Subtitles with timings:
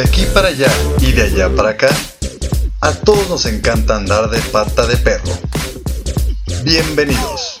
[0.00, 1.90] De aquí para allá y de allá para acá,
[2.80, 5.30] a todos nos encanta andar de pata de perro.
[6.64, 7.60] Bienvenidos.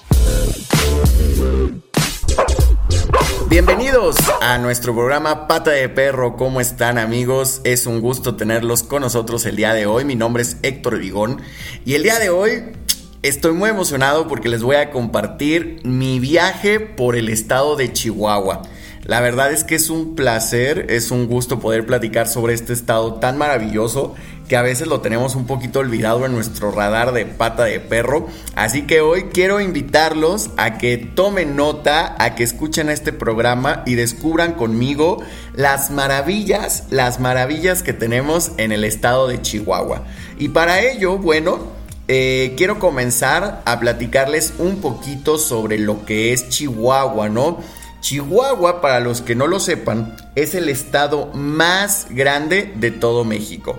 [3.46, 6.38] Bienvenidos a nuestro programa Pata de Perro.
[6.38, 7.60] ¿Cómo están amigos?
[7.64, 10.06] Es un gusto tenerlos con nosotros el día de hoy.
[10.06, 11.42] Mi nombre es Héctor Vigón
[11.84, 12.72] y el día de hoy
[13.20, 18.62] estoy muy emocionado porque les voy a compartir mi viaje por el estado de Chihuahua.
[19.10, 23.14] La verdad es que es un placer, es un gusto poder platicar sobre este estado
[23.14, 24.14] tan maravilloso
[24.46, 28.28] que a veces lo tenemos un poquito olvidado en nuestro radar de pata de perro.
[28.54, 33.96] Así que hoy quiero invitarlos a que tomen nota, a que escuchen este programa y
[33.96, 35.20] descubran conmigo
[35.56, 40.04] las maravillas, las maravillas que tenemos en el estado de Chihuahua.
[40.38, 41.58] Y para ello, bueno,
[42.06, 47.58] eh, quiero comenzar a platicarles un poquito sobre lo que es Chihuahua, ¿no?
[48.00, 53.78] Chihuahua, para los que no lo sepan, es el estado más grande de todo México.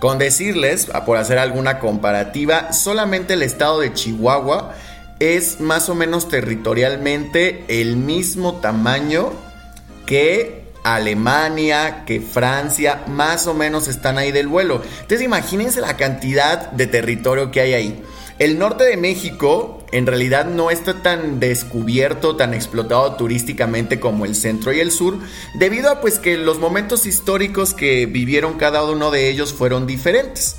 [0.00, 4.74] Con decirles, por hacer alguna comparativa, solamente el estado de Chihuahua
[5.20, 9.30] es más o menos territorialmente el mismo tamaño
[10.06, 14.82] que Alemania, que Francia, más o menos están ahí del vuelo.
[15.00, 18.02] Entonces imagínense la cantidad de territorio que hay ahí.
[18.38, 24.34] El norte de México en realidad no está tan descubierto, tan explotado turísticamente como el
[24.34, 25.18] centro y el sur,
[25.54, 30.56] debido a pues que los momentos históricos que vivieron cada uno de ellos fueron diferentes.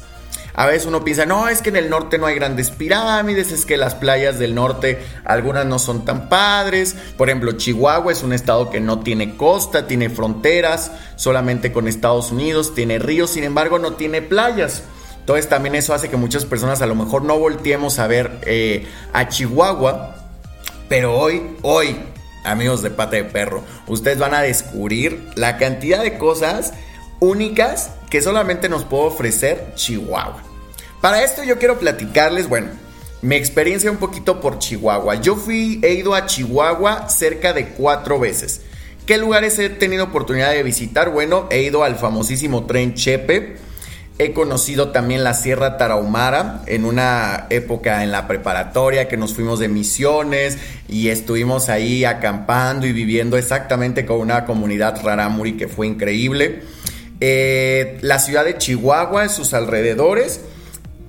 [0.56, 3.66] A veces uno piensa, no, es que en el norte no hay grandes pirámides, es
[3.66, 6.96] que las playas del norte algunas no son tan padres.
[7.18, 12.32] Por ejemplo, Chihuahua es un estado que no tiene costa, tiene fronteras, solamente con Estados
[12.32, 14.84] Unidos, tiene ríos, sin embargo no tiene playas.
[15.24, 18.86] Entonces también eso hace que muchas personas a lo mejor no volteemos a ver eh,
[19.14, 20.18] a Chihuahua.
[20.90, 21.96] Pero hoy, hoy,
[22.44, 26.74] amigos de pata de perro, ustedes van a descubrir la cantidad de cosas
[27.22, 30.44] únicas que solamente nos puede ofrecer Chihuahua.
[31.00, 32.68] Para esto yo quiero platicarles, bueno,
[33.22, 35.16] mi experiencia un poquito por Chihuahua.
[35.16, 38.60] Yo fui, he ido a Chihuahua cerca de cuatro veces.
[39.06, 41.12] ¿Qué lugares he tenido oportunidad de visitar?
[41.12, 43.56] Bueno, he ido al famosísimo tren Chepe
[44.20, 49.58] He conocido también la Sierra Tarahumara en una época en la preparatoria que nos fuimos
[49.58, 55.88] de misiones y estuvimos ahí acampando y viviendo exactamente con una comunidad rarámuri que fue
[55.88, 56.62] increíble.
[57.22, 60.42] Eh, la ciudad de Chihuahua, en sus alrededores,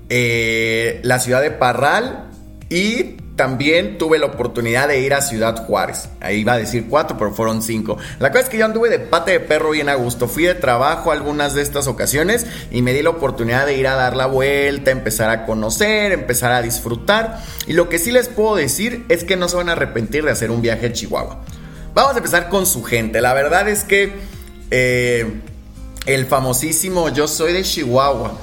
[0.08, 2.30] eh, la ciudad de Parral
[2.70, 6.08] y también tuve la oportunidad de ir a Ciudad Juárez.
[6.20, 7.96] Ahí iba a decir cuatro, pero fueron cinco.
[8.20, 10.28] La cosa es que yo anduve de pate de perro bien a gusto.
[10.28, 13.96] Fui de trabajo algunas de estas ocasiones y me di la oportunidad de ir a
[13.96, 17.40] dar la vuelta, empezar a conocer, empezar a disfrutar.
[17.66, 20.30] Y lo que sí les puedo decir es que no se van a arrepentir de
[20.30, 21.40] hacer un viaje a Chihuahua.
[21.92, 23.20] Vamos a empezar con su gente.
[23.20, 24.12] La verdad es que
[24.70, 25.40] eh,
[26.06, 28.38] el famosísimo Yo soy de Chihuahua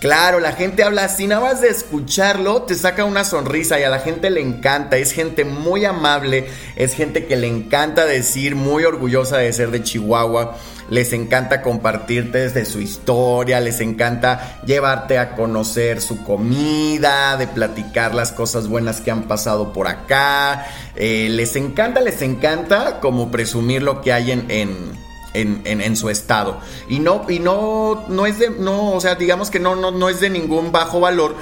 [0.00, 3.88] Claro, la gente habla así, nada más de escucharlo te saca una sonrisa y a
[3.88, 6.46] la gente le encanta, es gente muy amable,
[6.76, 10.58] es gente que le encanta decir, muy orgullosa de ser de Chihuahua,
[10.90, 18.14] les encanta compartirte desde su historia, les encanta llevarte a conocer su comida, de platicar
[18.14, 20.66] las cosas buenas que han pasado por acá,
[20.96, 25.03] eh, les encanta, les encanta como presumir lo que hay en, en
[25.34, 26.60] en, su estado.
[26.88, 30.08] Y no, y no, no es de, no, o sea, digamos que no, no, no
[30.08, 31.36] es de ningún bajo valor.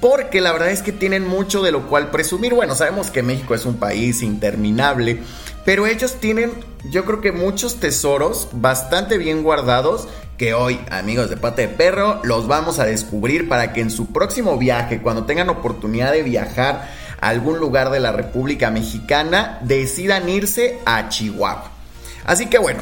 [0.00, 2.54] Porque la verdad es que tienen mucho de lo cual presumir.
[2.54, 5.22] Bueno, sabemos que México es un país interminable.
[5.64, 6.52] Pero ellos tienen,
[6.90, 12.20] yo creo que muchos tesoros bastante bien guardados que hoy, amigos de Pata de Perro,
[12.22, 16.88] los vamos a descubrir para que en su próximo viaje, cuando tengan oportunidad de viajar
[17.20, 21.72] a algún lugar de la República Mexicana, decidan irse a Chihuahua.
[22.24, 22.80] Así que bueno,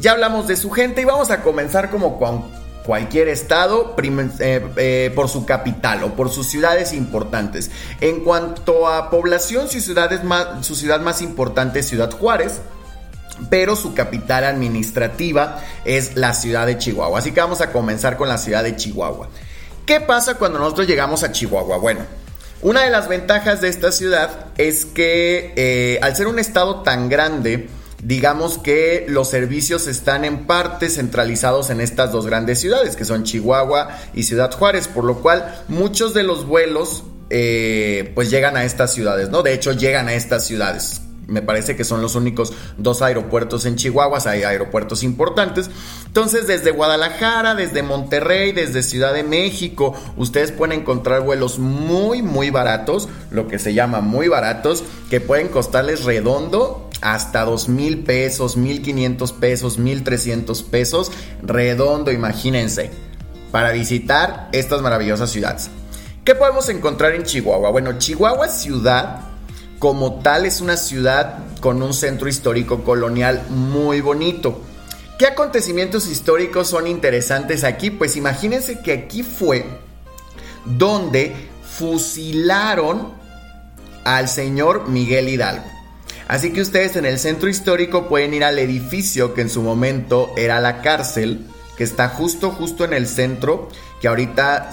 [0.00, 2.44] ya hablamos de su gente y vamos a comenzar como con
[2.84, 7.70] cualquier estado eh, eh, por su capital o por sus ciudades importantes.
[8.00, 9.94] En cuanto a población, su,
[10.24, 12.60] más, su ciudad más importante es Ciudad Juárez
[13.48, 17.20] pero su capital administrativa es la ciudad de Chihuahua.
[17.20, 19.28] Así que vamos a comenzar con la ciudad de Chihuahua.
[19.86, 21.78] ¿Qué pasa cuando nosotros llegamos a Chihuahua?
[21.78, 22.00] Bueno,
[22.62, 27.08] una de las ventajas de esta ciudad es que eh, al ser un estado tan
[27.08, 27.68] grande,
[28.02, 33.24] digamos que los servicios están en parte centralizados en estas dos grandes ciudades, que son
[33.24, 38.64] Chihuahua y Ciudad Juárez, por lo cual muchos de los vuelos eh, pues llegan a
[38.64, 39.42] estas ciudades, ¿no?
[39.42, 41.02] De hecho, llegan a estas ciudades.
[41.30, 45.70] Me parece que son los únicos dos aeropuertos en Chihuahua, hay aeropuertos importantes.
[46.06, 52.50] Entonces, desde Guadalajara, desde Monterrey, desde Ciudad de México, ustedes pueden encontrar vuelos muy, muy
[52.50, 58.56] baratos, lo que se llama muy baratos, que pueden costarles redondo hasta dos mil pesos,
[58.56, 61.12] mil quinientos pesos, mil trescientos pesos,
[61.42, 62.90] redondo, imagínense,
[63.50, 65.70] para visitar estas maravillosas ciudades.
[66.24, 67.70] ¿Qué podemos encontrar en Chihuahua?
[67.70, 69.29] Bueno, Chihuahua ciudad
[69.80, 74.60] como tal es una ciudad con un centro histórico colonial muy bonito.
[75.18, 77.90] ¿Qué acontecimientos históricos son interesantes aquí?
[77.90, 79.64] Pues imagínense que aquí fue
[80.66, 81.34] donde
[81.78, 83.14] fusilaron
[84.04, 85.64] al señor Miguel Hidalgo.
[86.28, 90.30] Así que ustedes en el centro histórico pueden ir al edificio que en su momento
[90.36, 91.46] era la cárcel,
[91.78, 93.70] que está justo, justo en el centro,
[94.02, 94.72] que ahorita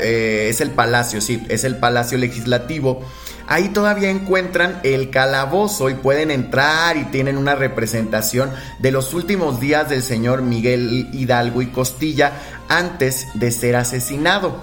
[0.00, 3.02] eh, es el palacio, sí, es el palacio legislativo.
[3.48, 8.50] Ahí todavía encuentran el calabozo y pueden entrar y tienen una representación
[8.80, 12.32] de los últimos días del señor Miguel Hidalgo y Costilla
[12.68, 14.60] antes de ser asesinado.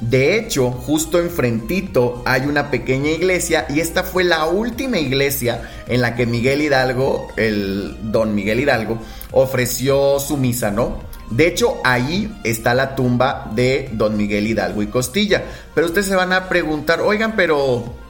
[0.00, 6.00] De hecho, justo enfrentito hay una pequeña iglesia y esta fue la última iglesia en
[6.00, 8.98] la que Miguel Hidalgo, el don Miguel Hidalgo,
[9.30, 11.00] ofreció su misa, ¿no?
[11.30, 15.44] De hecho, ahí está la tumba de don Miguel Hidalgo y Costilla.
[15.74, 18.01] Pero ustedes se van a preguntar, oigan, pero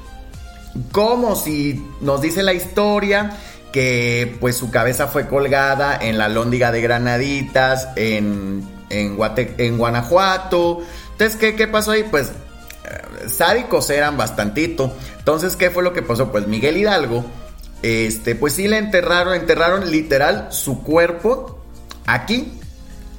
[0.90, 3.38] ¿cómo si nos dice la historia?
[3.72, 9.16] que pues su cabeza fue colgada en la lóndiga de Granaditas, en, en,
[9.56, 10.82] en Guanajuato,
[11.22, 12.04] entonces, ¿qué, pasó ahí?
[12.10, 14.92] Pues eh, sádicos eran bastantito.
[15.18, 16.32] Entonces, ¿qué fue lo que pasó?
[16.32, 17.24] Pues Miguel Hidalgo,
[17.82, 21.64] este, pues sí le enterraron, enterraron literal su cuerpo
[22.06, 22.58] aquí,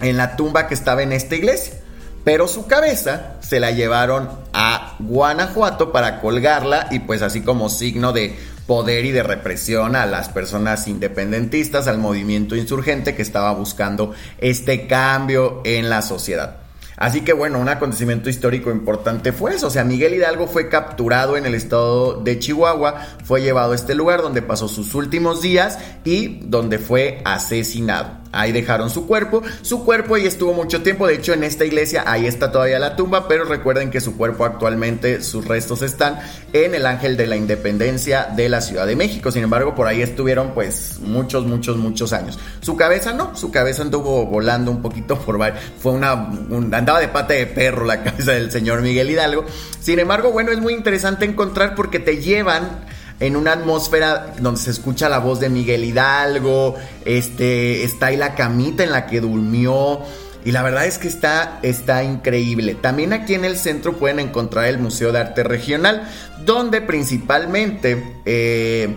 [0.01, 1.75] en la tumba que estaba en esta iglesia.
[2.23, 8.13] Pero su cabeza se la llevaron a Guanajuato para colgarla y pues así como signo
[8.13, 8.35] de
[8.65, 14.87] poder y de represión a las personas independentistas, al movimiento insurgente que estaba buscando este
[14.87, 16.57] cambio en la sociedad.
[16.95, 19.67] Así que bueno, un acontecimiento histórico importante fue eso.
[19.67, 22.95] O sea, Miguel Hidalgo fue capturado en el estado de Chihuahua,
[23.25, 28.22] fue llevado a este lugar donde pasó sus últimos días y donde fue asesinado.
[28.33, 29.41] Ahí dejaron su cuerpo.
[29.61, 31.07] Su cuerpo y estuvo mucho tiempo.
[31.07, 33.27] De hecho, en esta iglesia ahí está todavía la tumba.
[33.27, 36.19] Pero recuerden que su cuerpo actualmente, sus restos están
[36.51, 39.31] en el Ángel de la Independencia de la Ciudad de México.
[39.31, 42.39] Sin embargo, por ahí estuvieron pues muchos, muchos, muchos años.
[42.61, 43.35] Su cabeza no.
[43.35, 45.39] Su cabeza anduvo volando un poquito por...
[45.79, 46.11] Fue una...
[46.11, 49.45] andaba de pata de perro la cabeza del señor Miguel Hidalgo.
[49.79, 52.85] Sin embargo, bueno, es muy interesante encontrar porque te llevan
[53.19, 56.75] en una atmósfera donde se escucha la voz de Miguel Hidalgo,
[57.05, 59.99] este, está ahí la camita en la que durmió.
[60.45, 62.75] Y la verdad es que está, está increíble.
[62.75, 66.09] También aquí en el centro pueden encontrar el Museo de Arte Regional,
[66.45, 68.93] donde principalmente eh,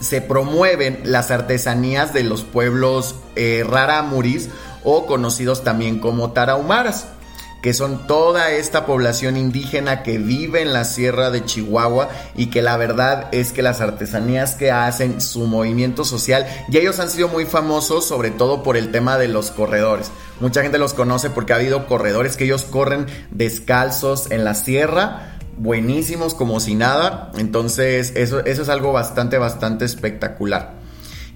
[0.00, 4.48] se promueven las artesanías de los pueblos eh, raramuris
[4.82, 7.06] o conocidos también como tarahumaras
[7.64, 12.60] que son toda esta población indígena que vive en la sierra de Chihuahua y que
[12.60, 17.28] la verdad es que las artesanías que hacen, su movimiento social, y ellos han sido
[17.28, 20.10] muy famosos sobre todo por el tema de los corredores.
[20.40, 25.38] Mucha gente los conoce porque ha habido corredores que ellos corren descalzos en la sierra
[25.56, 27.32] buenísimos como si nada.
[27.38, 30.83] Entonces, eso, eso es algo bastante, bastante espectacular.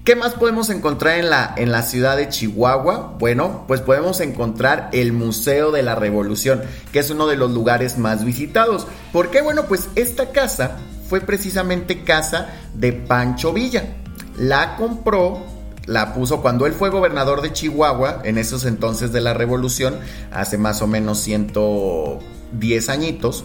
[0.03, 3.15] ¿Qué más podemos encontrar en la, en la ciudad de Chihuahua?
[3.19, 6.61] Bueno, pues podemos encontrar el Museo de la Revolución,
[6.91, 8.87] que es uno de los lugares más visitados.
[9.11, 9.41] ¿Por qué?
[9.41, 10.77] Bueno, pues esta casa
[11.07, 13.97] fue precisamente casa de Pancho Villa.
[14.37, 15.43] La compró
[15.89, 19.99] la puso cuando él fue gobernador de Chihuahua, en esos entonces de la revolución,
[20.31, 23.43] hace más o menos 110 añitos.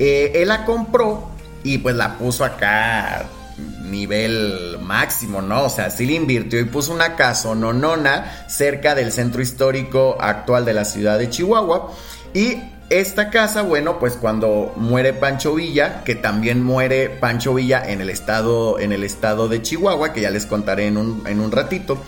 [0.00, 1.28] Eh, él la compró
[1.62, 3.24] y pues la puso acá
[3.58, 5.64] nivel máximo, ¿no?
[5.64, 10.64] O sea, sí le invirtió y puso una casa nonona cerca del centro histórico actual
[10.64, 11.92] de la ciudad de Chihuahua.
[12.34, 18.00] Y esta casa, bueno, pues cuando muere Pancho Villa, que también muere Pancho Villa en
[18.00, 21.50] el estado, en el estado de Chihuahua, que ya les contaré en un, en un
[21.52, 21.98] ratito,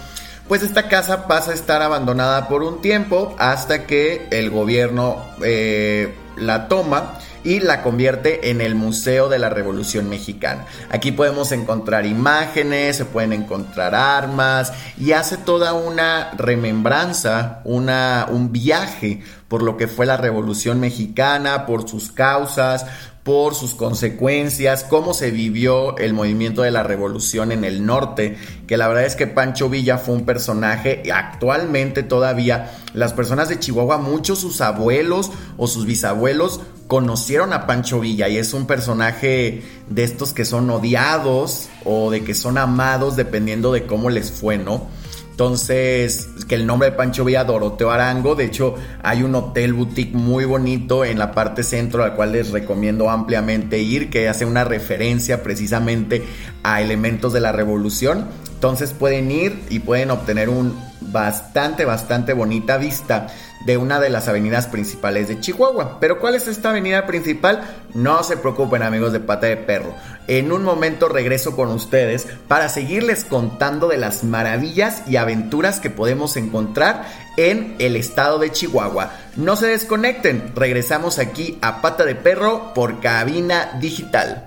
[0.49, 6.15] pues esta casa pasa a estar abandonada por un tiempo hasta que el gobierno eh,
[6.37, 10.67] la toma y la convierte en el Museo de la Revolución Mexicana.
[10.91, 18.51] Aquí podemos encontrar imágenes, se pueden encontrar armas y hace toda una remembranza, una, un
[18.51, 22.87] viaje por lo que fue la Revolución Mexicana, por sus causas,
[23.25, 28.76] por sus consecuencias, cómo se vivió el movimiento de la revolución en el norte, que
[28.76, 33.97] la verdad es que Pancho Villa fue un personaje, actualmente todavía las personas de Chihuahua,
[33.97, 40.04] muchos sus abuelos o sus bisabuelos conocieron a Pancho Villa y es un personaje de
[40.04, 44.87] estos que son odiados o de que son amados dependiendo de cómo les fue, ¿no?
[45.35, 50.14] Entonces, que el nombre de Pancho Villa Doroteo Arango, de hecho hay un hotel boutique
[50.14, 54.62] muy bonito en la parte centro al cual les recomiendo ampliamente ir, que hace una
[54.62, 56.23] referencia precisamente
[56.62, 58.29] a elementos de la revolución.
[58.55, 60.79] Entonces pueden ir y pueden obtener un
[61.12, 63.28] bastante, bastante bonita vista
[63.64, 65.99] de una de las avenidas principales de Chihuahua.
[66.00, 67.62] Pero ¿cuál es esta avenida principal?
[67.94, 69.94] No se preocupen amigos de Pata de Perro.
[70.26, 75.90] En un momento regreso con ustedes para seguirles contando de las maravillas y aventuras que
[75.90, 77.06] podemos encontrar
[77.37, 79.11] en el estado de Chihuahua.
[79.37, 84.46] No se desconecten, regresamos aquí a Pata de Perro por cabina digital.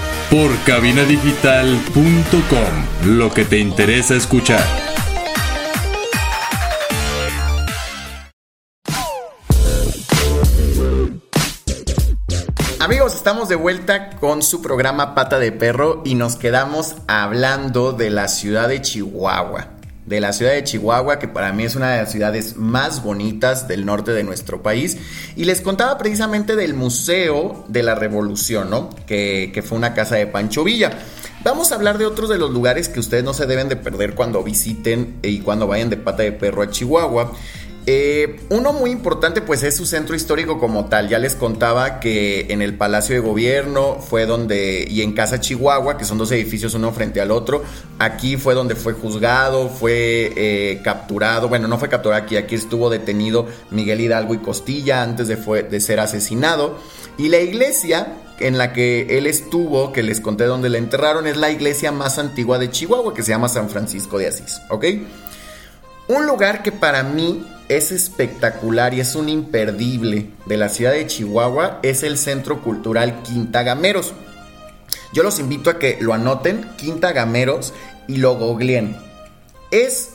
[0.31, 4.63] por cabinadigital.com, lo que te interesa escuchar.
[12.79, 18.09] Amigos, estamos de vuelta con su programa Pata de Perro y nos quedamos hablando de
[18.09, 19.80] la ciudad de Chihuahua
[20.11, 23.69] de la ciudad de Chihuahua, que para mí es una de las ciudades más bonitas
[23.69, 24.97] del norte de nuestro país.
[25.37, 28.89] Y les contaba precisamente del Museo de la Revolución, ¿no?
[29.07, 30.91] Que, que fue una casa de Pancho Villa.
[31.45, 34.13] Vamos a hablar de otros de los lugares que ustedes no se deben de perder
[34.13, 37.31] cuando visiten y cuando vayan de pata de perro a Chihuahua.
[37.87, 41.09] Eh, uno muy importante pues es su centro histórico como tal.
[41.09, 45.97] Ya les contaba que en el Palacio de Gobierno fue donde, y en Casa Chihuahua,
[45.97, 47.63] que son dos edificios uno frente al otro,
[47.97, 52.89] aquí fue donde fue juzgado, fue eh, capturado, bueno, no fue capturado aquí, aquí estuvo
[52.89, 56.77] detenido Miguel Hidalgo y Costilla antes de, de ser asesinado.
[57.17, 61.37] Y la iglesia en la que él estuvo, que les conté donde le enterraron, es
[61.37, 64.85] la iglesia más antigua de Chihuahua, que se llama San Francisco de Asís, ¿ok?
[66.07, 67.45] Un lugar que para mí
[67.77, 73.23] es espectacular y es un imperdible de la ciudad de Chihuahua es el Centro Cultural
[73.23, 74.13] Quinta Gameros.
[75.13, 77.73] Yo los invito a que lo anoten, Quinta Gameros,
[78.09, 78.97] y lo googleen.
[79.71, 80.09] Es,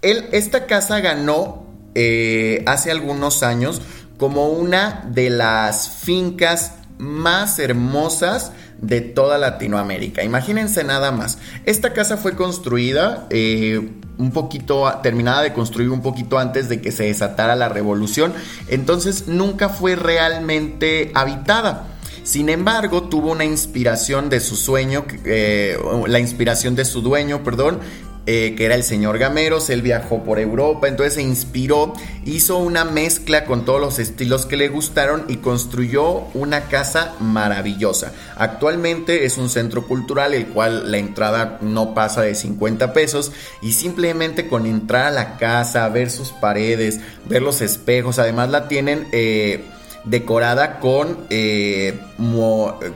[0.00, 3.82] él, esta casa ganó eh, hace algunos años
[4.16, 10.22] como una de las fincas más hermosas de toda Latinoamérica.
[10.22, 11.38] Imagínense nada más.
[11.64, 13.80] Esta casa fue construida eh,
[14.18, 18.34] un poquito, terminada de construir un poquito antes de que se desatara la revolución.
[18.68, 21.86] Entonces nunca fue realmente habitada.
[22.24, 27.80] Sin embargo, tuvo una inspiración de su sueño, eh, la inspiración de su dueño, perdón,
[28.24, 31.92] eh, que era el señor Gameros, él viajó por Europa, entonces se inspiró,
[32.24, 38.12] hizo una mezcla con todos los estilos que le gustaron y construyó una casa maravillosa.
[38.36, 43.72] Actualmente es un centro cultural el cual la entrada no pasa de 50 pesos y
[43.72, 49.08] simplemente con entrar a la casa, ver sus paredes, ver los espejos, además la tienen...
[49.12, 49.64] Eh,
[50.04, 51.98] decorada con, eh,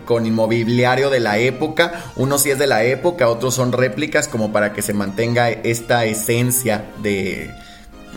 [0.05, 2.05] con inmobiliario de la época.
[2.17, 6.05] Unos sí es de la época, otros son réplicas como para que se mantenga esta
[6.05, 7.51] esencia de,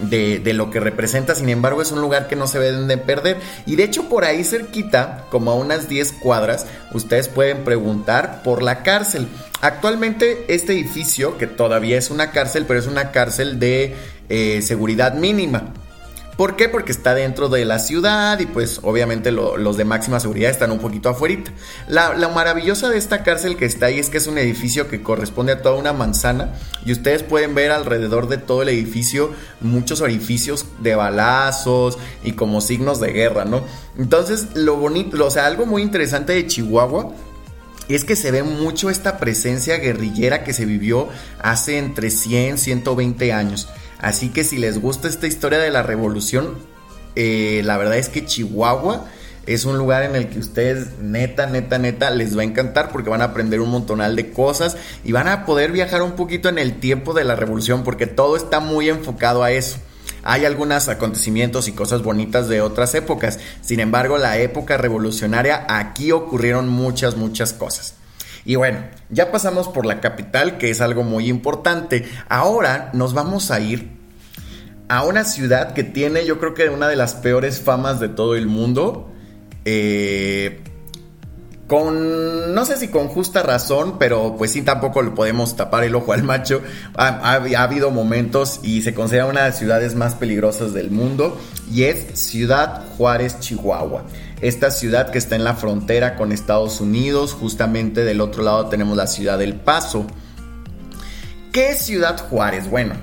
[0.01, 1.35] de, lo que representa.
[1.35, 3.37] Sin embargo, es un lugar que no se deben de perder.
[3.65, 8.63] Y de hecho, por ahí cerquita, como a unas 10 cuadras, ustedes pueden preguntar por
[8.63, 9.27] la cárcel.
[9.61, 13.95] Actualmente, este edificio, que todavía es una cárcel, pero es una cárcel de
[14.29, 15.73] eh, seguridad mínima.
[16.39, 16.69] ¿Por qué?
[16.69, 20.79] Porque está dentro de la ciudad y pues obviamente los de máxima seguridad están un
[20.79, 21.43] poquito afuera.
[21.89, 25.51] La, maravillosa de esta cárcel que está ahí es que es un edificio que corresponde
[25.51, 26.53] a toda una manzana
[26.85, 32.61] y ustedes pueden ver alrededor de todo el edificio muchos orificios de balazos y como
[32.61, 33.61] signos de guerra, ¿no?
[33.97, 37.11] Entonces lo bonito, o sea, algo muy interesante de Chihuahua
[37.89, 41.09] es que se ve mucho esta presencia guerrillera que se vivió
[41.41, 43.67] hace entre 100 120 años.
[43.99, 46.57] Así que si les gusta esta historia de la revolución,
[47.15, 49.05] eh, la verdad es que Chihuahua
[49.45, 53.09] es un lugar en el que ustedes neta, neta, neta les va a encantar porque
[53.09, 56.59] van a aprender un montonal de cosas y van a poder viajar un poquito en
[56.59, 59.77] el tiempo de la revolución porque todo está muy enfocado a eso.
[60.23, 66.11] Hay algunos acontecimientos y cosas bonitas de otras épocas, sin embargo la época revolucionaria aquí
[66.11, 67.98] ocurrieron muchas, muchas cosas.
[68.49, 68.79] Y bueno,
[69.11, 72.09] ya pasamos por la capital, que es algo muy importante.
[72.29, 73.91] Ahora nos vamos a ir
[74.87, 78.35] a una ciudad que tiene, yo creo que una de las peores famas de todo
[78.35, 79.13] el mundo.
[79.65, 80.63] Eh,
[81.67, 85.93] con, no sé si con justa razón, pero pues sí, tampoco le podemos tapar el
[85.93, 86.63] ojo al macho.
[86.95, 91.39] Ha, habido momentos y se considera una de las ciudades más peligrosas del mundo
[91.71, 94.05] y es Ciudad Juárez, Chihuahua.
[94.41, 98.95] Esta ciudad que está en la frontera con Estados Unidos, justamente del otro lado tenemos
[98.95, 100.05] la ciudad del Paso.
[101.51, 102.69] ¿Qué es Ciudad Juárez?
[102.69, 102.95] Bueno,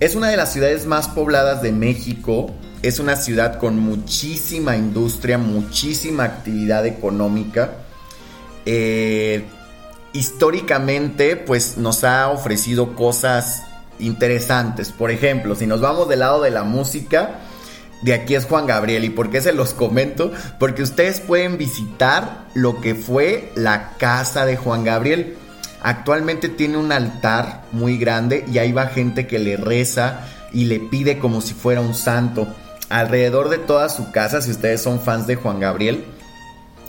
[0.00, 5.36] es una de las ciudades más pobladas de México es una ciudad con muchísima industria,
[5.36, 7.72] muchísima actividad económica.
[8.64, 9.44] Eh,
[10.14, 13.64] históricamente, pues nos ha ofrecido cosas
[13.98, 14.92] interesantes.
[14.92, 17.40] Por ejemplo, si nos vamos del lado de la música,
[18.02, 19.04] de aquí es Juan Gabriel.
[19.04, 20.32] ¿Y por qué se los comento?
[20.58, 25.36] Porque ustedes pueden visitar lo que fue la casa de Juan Gabriel.
[25.82, 30.80] Actualmente tiene un altar muy grande y ahí va gente que le reza y le
[30.80, 32.48] pide como si fuera un santo
[32.88, 36.04] alrededor de toda su casa, si ustedes son fans de Juan Gabriel,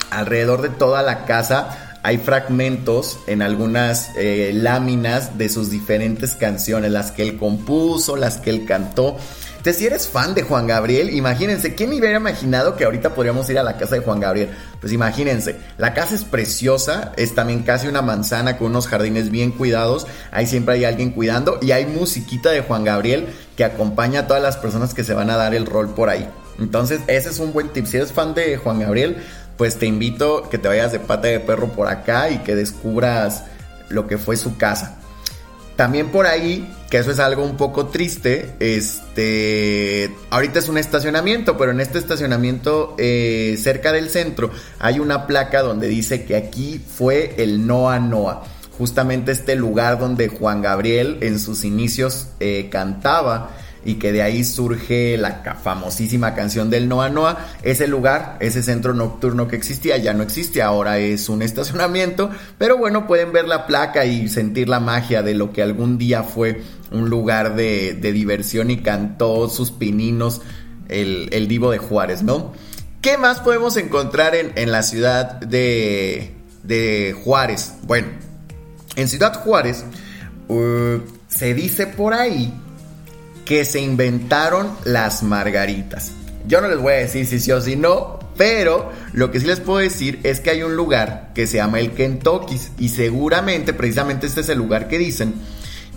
[0.09, 6.91] alrededor de toda la casa hay fragmentos en algunas eh, láminas de sus diferentes canciones,
[6.91, 9.17] las que él compuso, las que él cantó.
[9.61, 13.59] Entonces, si eres fan de Juan Gabriel, imagínense, ¿quién hubiera imaginado que ahorita podríamos ir
[13.59, 14.49] a la casa de Juan Gabriel?
[14.79, 19.51] Pues imagínense, la casa es preciosa, es también casi una manzana con unos jardines bien
[19.51, 24.27] cuidados, ahí siempre hay alguien cuidando y hay musiquita de Juan Gabriel que acompaña a
[24.27, 26.27] todas las personas que se van a dar el rol por ahí.
[26.57, 27.85] Entonces, ese es un buen tip.
[27.85, 29.17] Si eres fan de Juan Gabriel,
[29.57, 33.43] pues te invito que te vayas de pata de perro por acá y que descubras
[33.89, 34.97] lo que fue su casa.
[35.75, 41.57] También por ahí, que eso es algo un poco triste, este, ahorita es un estacionamiento,
[41.57, 46.79] pero en este estacionamiento eh, cerca del centro hay una placa donde dice que aquí
[46.85, 48.43] fue el Noa Noa,
[48.77, 53.51] justamente este lugar donde Juan Gabriel en sus inicios eh, cantaba
[53.83, 57.47] y que de ahí surge la famosísima canción del Noa Noa.
[57.63, 62.77] Ese lugar, ese centro nocturno que existía, ya no existe, ahora es un estacionamiento, pero
[62.77, 66.61] bueno, pueden ver la placa y sentir la magia de lo que algún día fue
[66.91, 70.41] un lugar de, diversión y cantó sus pininos
[70.89, 72.53] el, Divo de Juárez, ¿no?
[73.01, 77.73] ¿Qué más podemos encontrar en, la ciudad de, de, Juárez?
[77.83, 78.09] Bueno,
[78.95, 79.85] en Ciudad Juárez
[80.49, 82.53] uh, se dice por ahí
[83.51, 86.13] que se inventaron las margaritas.
[86.47, 89.45] Yo no les voy a decir si sí o si no, pero lo que sí
[89.45, 93.73] les puedo decir es que hay un lugar que se llama el Kentucky's y seguramente,
[93.73, 95.33] precisamente este es el lugar que dicen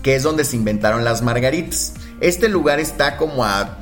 [0.03, 1.95] que es donde se inventaron las margaritas.
[2.21, 3.79] Este lugar está como a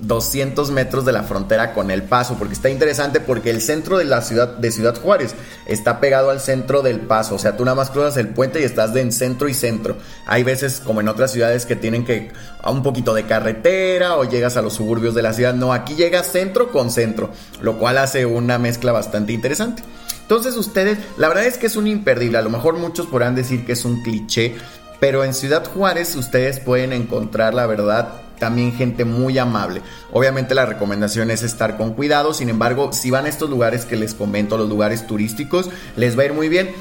[0.00, 4.04] 200 metros de la frontera con El Paso, porque está interesante porque el centro de
[4.04, 5.34] la ciudad de Ciudad Juárez
[5.66, 8.64] está pegado al centro del Paso, o sea, tú nada más cruzas el puente y
[8.64, 9.96] estás de en centro y centro.
[10.26, 12.30] Hay veces como en otras ciudades que tienen que
[12.62, 15.94] a un poquito de carretera o llegas a los suburbios de la ciudad, no, aquí
[15.94, 19.82] llegas centro con centro, lo cual hace una mezcla bastante interesante.
[20.22, 23.66] Entonces ustedes, la verdad es que es un imperdible, a lo mejor muchos podrán decir
[23.66, 24.54] que es un cliché,
[25.00, 29.82] pero en Ciudad Juárez ustedes pueden encontrar la verdad también gente muy amable.
[30.12, 33.94] Obviamente la recomendación es estar con cuidado, sin embargo, si van a estos lugares que
[33.94, 36.72] les comento, los lugares turísticos, les va a ir muy bien.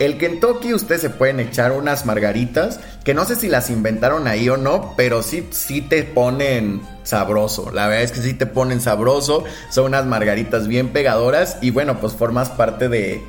[0.00, 4.48] El Kentucky ustedes se pueden echar unas margaritas, que no sé si las inventaron ahí
[4.48, 7.70] o no, pero sí, sí te ponen sabroso.
[7.70, 12.00] La verdad es que sí te ponen sabroso, son unas margaritas bien pegadoras y bueno,
[12.00, 13.22] pues formas parte de,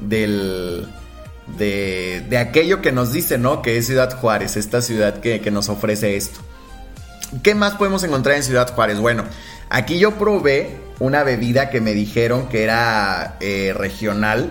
[0.00, 0.88] del,
[1.58, 3.60] de, de aquello que nos dice, ¿no?
[3.60, 6.40] Que es Ciudad Juárez, esta ciudad que, que nos ofrece esto.
[7.42, 8.98] ¿Qué más podemos encontrar en Ciudad Juárez?
[8.98, 9.24] Bueno,
[9.68, 14.50] aquí yo probé una bebida que me dijeron que era eh, regional.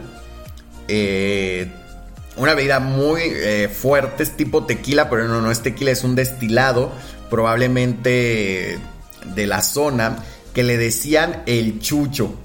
[0.87, 1.71] Eh,
[2.35, 6.13] una bebida muy eh, fuerte, es tipo tequila, pero no, no es tequila, es un
[6.15, 6.91] destilado,
[7.31, 8.77] probablemente
[9.33, 10.17] de la zona,
[10.53, 12.35] que le decían el chucho.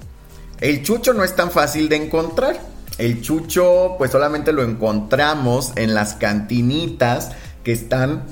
[0.59, 2.59] El chucho no es tan fácil de encontrar.
[2.97, 7.31] El chucho, pues solamente lo encontramos en las cantinitas
[7.63, 8.23] que están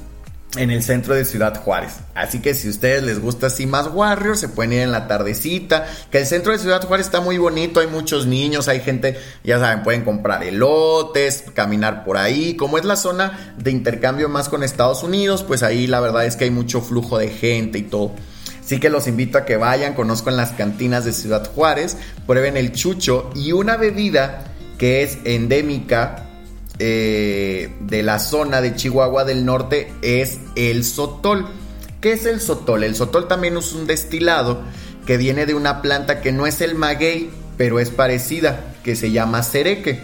[0.58, 1.94] en el centro de Ciudad Juárez.
[2.14, 5.08] Así que si a ustedes les gusta así más Warriors, se pueden ir en la
[5.08, 5.88] tardecita.
[6.12, 9.60] Que el centro de Ciudad Juárez está muy bonito, hay muchos niños, hay gente, ya
[9.60, 12.56] saben, pueden comprar elotes, caminar por ahí.
[12.56, 16.36] Como es la zona de intercambio más con Estados Unidos, pues ahí la verdad es
[16.36, 18.12] que hay mucho flujo de gente y todo.
[18.60, 22.72] Así que los invito a que vayan, conozcan las cantinas de Ciudad Juárez, prueben el
[22.72, 24.46] chucho y una bebida
[24.78, 26.31] que es endémica
[26.84, 31.48] eh, de la zona de Chihuahua del Norte es el sotol.
[32.02, 32.84] ¿Qué es el sotol?
[32.84, 34.62] El sotol también es un destilado
[35.06, 39.12] que viene de una planta que no es el maguey, pero es parecida, que se
[39.12, 40.02] llama cereque.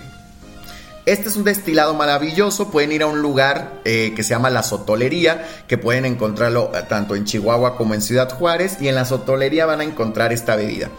[1.08, 4.62] Este es un destilado maravilloso, pueden ir a un lugar eh, que se llama la
[4.62, 9.66] sotolería, que pueden encontrarlo tanto en Chihuahua como en Ciudad Juárez, y en la sotolería
[9.66, 10.90] van a encontrar esta bebida.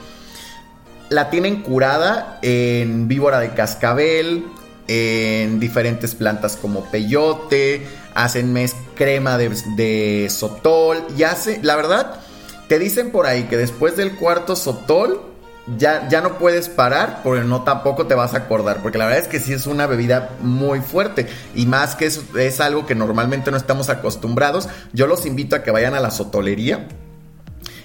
[1.09, 4.45] la tienen curada en víbora de cascabel,
[4.89, 12.21] en diferentes plantas como peyote, hacen mes crema de, sotol y hace, la verdad,
[12.69, 15.23] te dicen por ahí que después del cuarto sotol
[15.77, 19.23] ya, ya no puedes parar, porque no tampoco te vas a acordar, porque la verdad
[19.23, 22.95] es que sí es una bebida muy fuerte y más que es, es algo que
[22.95, 26.89] normalmente no estamos acostumbrados, yo los invito a que vayan a la sotolería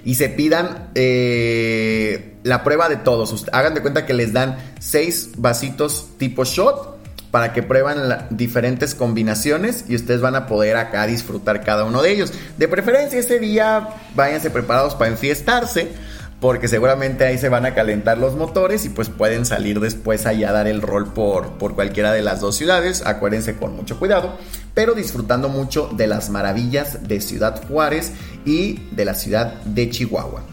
[0.06, 3.46] y se pidan eh, la prueba de todos.
[3.52, 6.93] Hagan de cuenta que les dan seis vasitos tipo shot
[7.34, 12.12] para que prueban diferentes combinaciones y ustedes van a poder acá disfrutar cada uno de
[12.12, 12.32] ellos.
[12.60, 15.90] De preferencia ese día váyanse preparados para enfiestarse
[16.40, 20.50] porque seguramente ahí se van a calentar los motores y pues pueden salir después allá
[20.50, 24.38] a dar el rol por, por cualquiera de las dos ciudades, acuérdense con mucho cuidado,
[24.76, 28.12] pero disfrutando mucho de las maravillas de Ciudad Juárez
[28.46, 30.44] y de la ciudad de Chihuahua.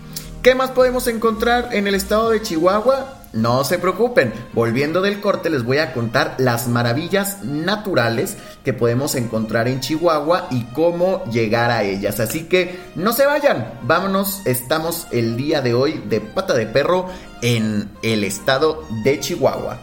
[0.43, 3.20] ¿Qué más podemos encontrar en el estado de Chihuahua?
[3.33, 9.14] No se preocupen, volviendo del corte les voy a contar las maravillas naturales que podemos
[9.14, 12.19] encontrar en Chihuahua y cómo llegar a ellas.
[12.19, 17.07] Así que no se vayan, vámonos, estamos el día de hoy de pata de perro
[17.40, 19.79] en el estado de Chihuahua.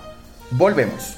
[0.51, 1.13] Volvemos.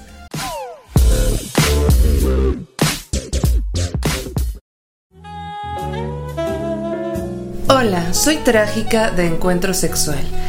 [7.68, 10.49] Hola, soy Trágica de Encuentro Sexual.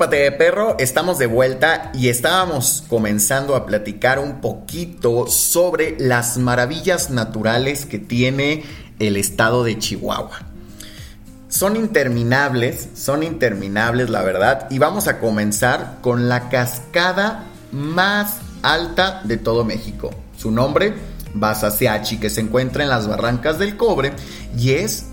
[0.00, 6.38] Pate de Perro, estamos de vuelta y estábamos comenzando a platicar un poquito sobre las
[6.38, 8.64] maravillas naturales que tiene
[8.98, 10.40] el estado de Chihuahua.
[11.50, 19.20] Son interminables, son interminables la verdad, y vamos a comenzar con la cascada más alta
[19.24, 20.08] de todo México.
[20.34, 20.94] Su nombre,
[21.34, 24.14] Basaseachi, que se encuentra en las barrancas del cobre
[24.56, 25.04] y es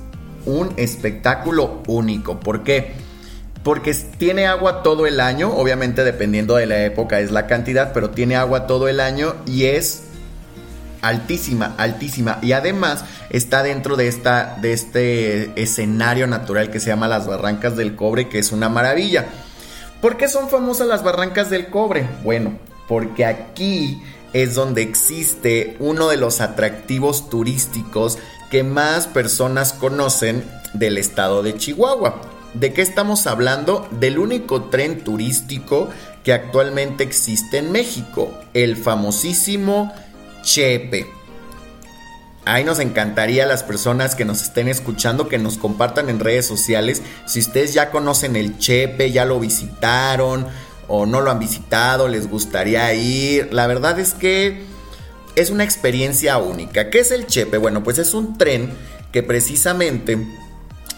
[0.46, 2.40] un espectáculo único.
[2.40, 3.06] ¿Por qué?
[3.68, 8.12] Porque tiene agua todo el año, obviamente dependiendo de la época es la cantidad, pero
[8.12, 10.04] tiene agua todo el año y es
[11.02, 17.10] altísima, altísima y además está dentro de esta de este escenario natural que se llama
[17.10, 19.26] las Barrancas del Cobre, que es una maravilla.
[20.00, 22.08] ¿Por qué son famosas las Barrancas del Cobre?
[22.24, 24.02] Bueno, porque aquí
[24.32, 28.18] es donde existe uno de los atractivos turísticos
[28.50, 32.37] que más personas conocen del estado de Chihuahua.
[32.60, 33.88] ¿De qué estamos hablando?
[33.92, 35.90] Del único tren turístico
[36.24, 39.94] que actualmente existe en México, el famosísimo
[40.42, 41.06] Chepe.
[42.46, 46.48] Ahí nos encantaría a las personas que nos estén escuchando que nos compartan en redes
[46.48, 50.48] sociales si ustedes ya conocen el Chepe, ya lo visitaron
[50.88, 53.54] o no lo han visitado, les gustaría ir.
[53.54, 54.64] La verdad es que
[55.36, 56.90] es una experiencia única.
[56.90, 57.58] ¿Qué es el Chepe?
[57.58, 58.72] Bueno, pues es un tren
[59.12, 60.18] que precisamente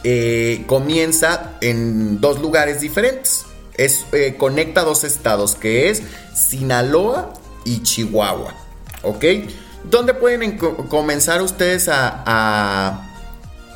[0.04, 3.46] eh, comienza en dos lugares diferentes.
[3.78, 6.02] Es, eh, conecta dos estados, que es
[6.34, 7.34] Sinaloa
[7.66, 8.54] y Chihuahua.
[9.04, 9.26] ¿Ok?
[9.84, 13.10] ¿Dónde pueden comenzar ustedes a,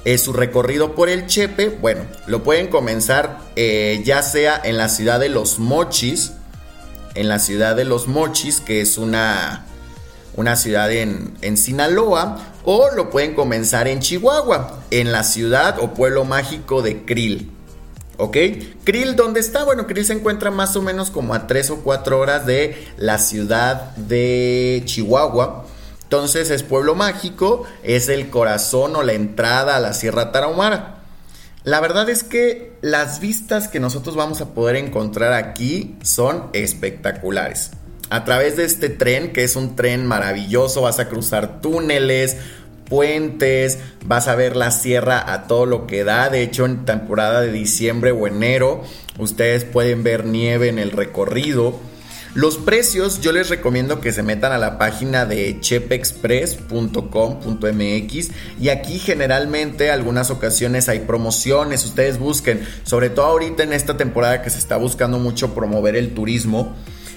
[0.06, 1.70] eh, su recorrido por el Chepe?
[1.70, 6.34] Bueno, lo pueden comenzar ya sea en la ciudad de Los Mochis,
[7.16, 9.66] en la ciudad de Los Mochis, que es una,
[10.36, 15.94] una ciudad en, en Sinaloa, o lo pueden comenzar en Chihuahua, en la ciudad o
[15.94, 17.52] pueblo mágico de Krill.
[18.18, 18.38] ¿Ok?
[18.84, 19.64] Krill, ¿dónde está?
[19.64, 23.18] Bueno, Krill se encuentra más o menos como a 3 o 4 horas de la
[23.18, 25.66] ciudad de Chihuahua.
[26.04, 31.00] Entonces es pueblo mágico, es el corazón o la entrada a la Sierra Tarahumara.
[31.64, 37.72] La verdad es que las vistas que nosotros vamos a poder encontrar aquí son espectaculares
[38.14, 42.38] a través de este tren, que es un tren maravilloso, vas a cruzar túneles,
[42.88, 46.30] puentes, vas a ver la sierra a todo lo que da.
[46.30, 48.84] De hecho, en temporada de diciembre o enero,
[49.18, 51.80] ustedes pueden ver nieve en el recorrido.
[52.36, 59.00] Los precios, yo les recomiendo que se metan a la página de chepexpress.com.mx y aquí
[59.00, 64.60] generalmente algunas ocasiones hay promociones, ustedes busquen, sobre todo ahorita en esta temporada que se
[64.60, 66.76] está buscando mucho promover el turismo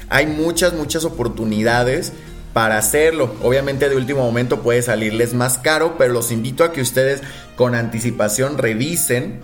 [0.08, 2.12] hay muchas, muchas oportunidades
[2.52, 3.34] para hacerlo.
[3.42, 7.22] Obviamente de último momento puede salirles más caro, pero los invito a que ustedes
[7.56, 9.40] con anticipación revisen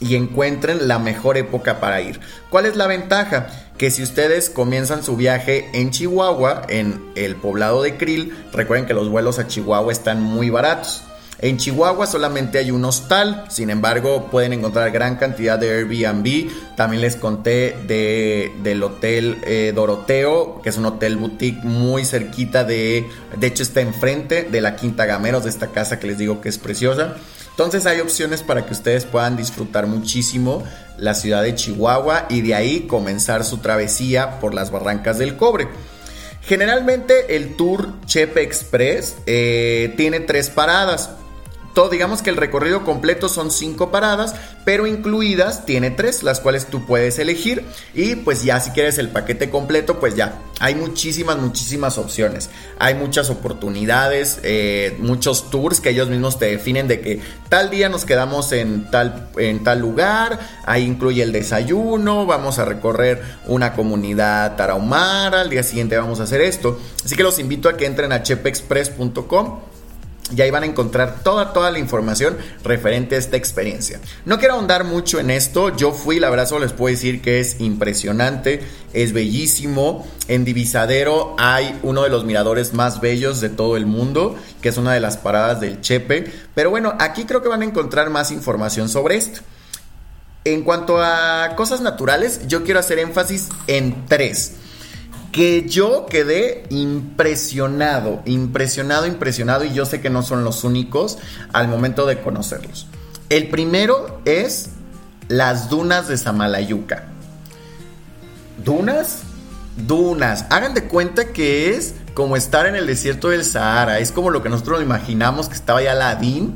[0.00, 2.20] y encuentren la mejor época para ir.
[2.50, 3.48] ¿Cuál es la ventaja?
[3.82, 8.94] que si ustedes comienzan su viaje en Chihuahua, en el poblado de Krill, recuerden que
[8.94, 11.02] los vuelos a Chihuahua están muy baratos.
[11.42, 16.48] En Chihuahua solamente hay un hostal, sin embargo pueden encontrar gran cantidad de Airbnb.
[16.76, 22.62] También les conté de, del hotel eh, Doroteo, que es un hotel boutique muy cerquita
[22.62, 26.40] de, de hecho está enfrente de la Quinta Gameros, de esta casa que les digo
[26.40, 27.16] que es preciosa.
[27.50, 30.62] Entonces hay opciones para que ustedes puedan disfrutar muchísimo
[30.96, 35.66] la ciudad de Chihuahua y de ahí comenzar su travesía por las barrancas del cobre.
[36.42, 41.10] Generalmente el tour Chepe Express eh, tiene tres paradas
[41.74, 46.66] todo, digamos que el recorrido completo son cinco paradas, pero incluidas tiene tres, las cuales
[46.66, 47.64] tú puedes elegir.
[47.94, 52.50] Y pues ya si quieres el paquete completo, pues ya, hay muchísimas, muchísimas opciones.
[52.78, 57.88] Hay muchas oportunidades, eh, muchos tours que ellos mismos te definen de que tal día
[57.88, 63.72] nos quedamos en tal, en tal lugar, ahí incluye el desayuno, vamos a recorrer una
[63.72, 66.78] comunidad tarahumara, al día siguiente vamos a hacer esto.
[67.04, 69.71] Así que los invito a que entren a chepexpress.com
[70.36, 74.00] y ahí van a encontrar toda, toda la información referente a esta experiencia.
[74.24, 77.40] No quiero ahondar mucho en esto, yo fui, la verdad solo les puedo decir que
[77.40, 80.06] es impresionante, es bellísimo.
[80.28, 84.76] En Divisadero hay uno de los miradores más bellos de todo el mundo, que es
[84.76, 86.32] una de las paradas del Chepe.
[86.54, 89.40] Pero bueno, aquí creo que van a encontrar más información sobre esto.
[90.44, 94.56] En cuanto a cosas naturales, yo quiero hacer énfasis en tres
[95.32, 101.18] que yo quedé impresionado, impresionado, impresionado y yo sé que no son los únicos
[101.54, 102.86] al momento de conocerlos.
[103.30, 104.68] El primero es
[105.28, 107.06] las dunas de Samalayuca.
[108.62, 109.20] ¿Dunas?
[109.88, 110.44] Dunas.
[110.50, 114.00] Hagan de cuenta que es como estar en el desierto del Sahara.
[114.00, 116.54] Es como lo que nosotros imaginamos que estaba ya Aladín.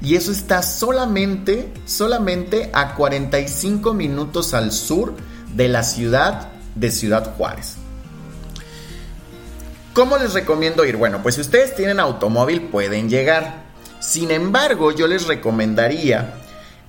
[0.00, 5.14] Y eso está solamente, solamente a 45 minutos al sur
[5.54, 7.78] de la ciudad de Ciudad Juárez.
[9.94, 10.96] ¿Cómo les recomiendo ir?
[10.96, 13.62] Bueno, pues si ustedes tienen automóvil pueden llegar.
[14.00, 16.34] Sin embargo, yo les recomendaría,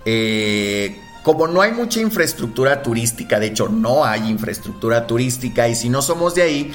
[0.05, 5.87] eh, como no hay mucha infraestructura turística, de hecho no hay infraestructura turística y si
[5.87, 6.73] no somos de ahí,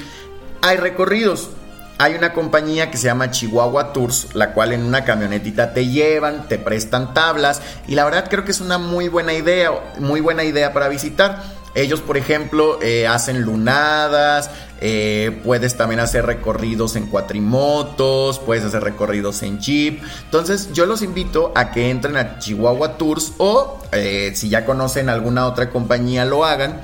[0.61, 1.49] hay recorridos.
[1.97, 6.47] Hay una compañía que se llama Chihuahua Tours, la cual en una camionetita te llevan,
[6.47, 10.45] te prestan tablas y la verdad creo que es una muy buena idea, muy buena
[10.45, 11.60] idea para visitar.
[11.73, 14.49] Ellos, por ejemplo, eh, hacen lunadas,
[14.81, 20.01] eh, puedes también hacer recorridos en cuatrimotos, puedes hacer recorridos en jeep.
[20.25, 25.07] Entonces yo los invito a que entren a Chihuahua Tours o eh, si ya conocen
[25.07, 26.81] alguna otra compañía lo hagan.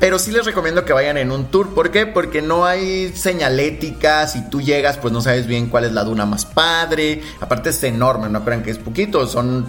[0.00, 1.74] Pero sí les recomiendo que vayan en un tour.
[1.74, 2.06] ¿Por qué?
[2.06, 4.26] Porque no hay señalética.
[4.26, 7.20] Si tú llegas, pues no sabes bien cuál es la duna más padre.
[7.38, 9.26] Aparte es enorme, no crean que es poquito.
[9.26, 9.66] Son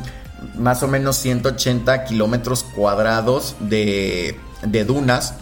[0.56, 5.36] más o menos 180 kilómetros cuadrados de, de dunas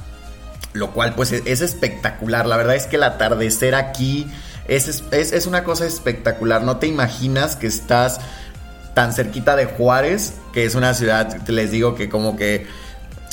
[0.73, 2.45] lo cual pues es, espectacular.
[2.45, 4.27] La verdad es que el atardecer aquí
[4.67, 6.63] es, es, una cosa espectacular.
[6.63, 8.19] No te imaginas que estás
[8.93, 12.67] tan cerquita de Juárez, que es una ciudad, les digo que como que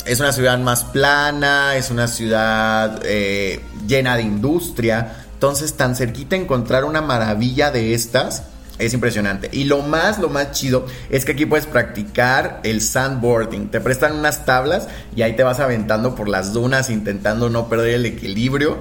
[0.05, 5.15] es una ciudad más plana, es una ciudad eh, llena de industria.
[5.33, 8.43] Entonces tan cerquita encontrar una maravilla de estas
[8.79, 9.49] es impresionante.
[9.51, 13.69] Y lo más, lo más chido es que aquí puedes practicar el sandboarding.
[13.69, 17.95] Te prestan unas tablas y ahí te vas aventando por las dunas intentando no perder
[17.95, 18.79] el equilibrio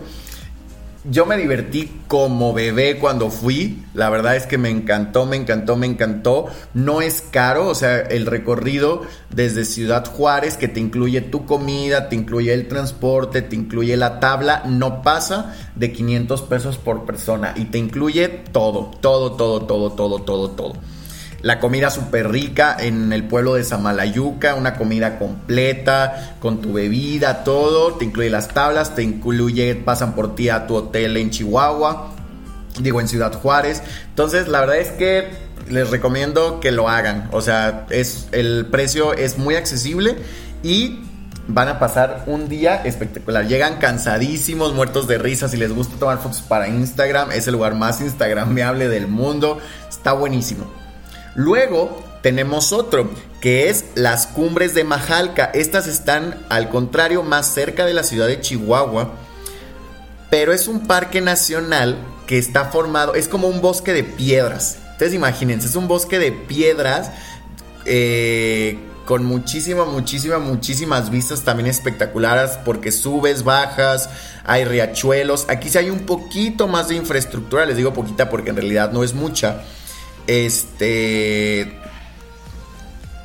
[1.10, 3.84] yo me divertí como bebé cuando fui.
[3.94, 6.46] La verdad es que me encantó, me encantó, me encantó.
[6.74, 12.08] No es caro, o sea, el recorrido desde Ciudad Juárez, que te incluye tu comida,
[12.08, 17.54] te incluye el transporte, te incluye la tabla, no pasa de 500 pesos por persona
[17.56, 20.95] y te incluye todo, todo, todo, todo, todo, todo, todo
[21.42, 27.44] la comida súper rica en el pueblo de Samalayuca, una comida completa, con tu bebida,
[27.44, 32.12] todo, te incluye las tablas, te incluye, pasan por ti a tu hotel en Chihuahua,
[32.80, 33.82] digo en Ciudad Juárez.
[34.08, 37.28] Entonces, la verdad es que les recomiendo que lo hagan.
[37.32, 40.16] O sea, es, el precio es muy accesible
[40.62, 41.00] y
[41.48, 43.46] van a pasar un día espectacular.
[43.46, 45.48] Llegan cansadísimos, muertos de risa.
[45.48, 49.58] Si les gusta tomar fotos para Instagram, es el lugar más instagramable del mundo.
[49.88, 50.85] Está buenísimo.
[51.36, 55.44] Luego tenemos otro, que es las cumbres de Majalca.
[55.44, 59.12] Estas están, al contrario, más cerca de la ciudad de Chihuahua.
[60.30, 64.78] Pero es un parque nacional que está formado, es como un bosque de piedras.
[64.92, 67.12] Entonces imagínense, es un bosque de piedras
[67.84, 74.08] eh, con muchísimas, muchísimas, muchísimas vistas también espectaculares porque subes, bajas,
[74.44, 75.46] hay riachuelos.
[75.48, 79.04] Aquí sí hay un poquito más de infraestructura, les digo poquita porque en realidad no
[79.04, 79.62] es mucha.
[80.26, 81.80] Este.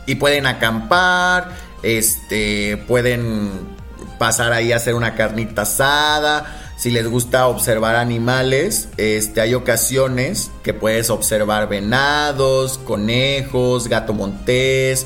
[0.05, 1.55] Y pueden acampar.
[1.83, 2.77] Este.
[2.87, 3.79] Pueden.
[4.19, 6.61] pasar ahí a hacer una carnita asada.
[6.81, 15.05] Si les gusta observar animales, este, hay ocasiones que puedes observar venados, conejos, gato montés.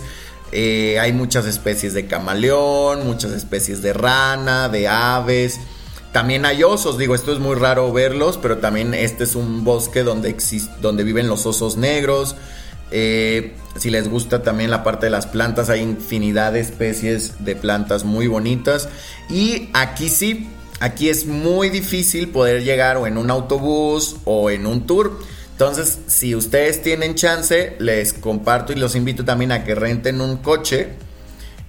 [0.53, 5.60] Eh, hay muchas especies de camaleón, muchas especies de rana, de aves.
[6.15, 10.01] También hay osos, digo, esto es muy raro verlos, pero también este es un bosque
[10.01, 10.34] donde,
[10.80, 12.38] donde viven los osos negros.
[12.89, 17.58] Eh, si les gusta también la parte de las plantas, hay infinidad de especies de
[17.58, 18.88] plantas muy bonitas.
[19.30, 20.47] Y aquí sí,
[20.80, 25.19] aquí es muy difícil poder llegar o en un autobús o en un tour.
[25.51, 30.38] Entonces, si ustedes tienen chance, les comparto y los invito también a que renten un
[30.38, 30.93] coche.